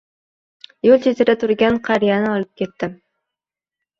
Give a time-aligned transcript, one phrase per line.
[0.87, 2.95] Yoʻl chetida turgan qariyani olib ketdim.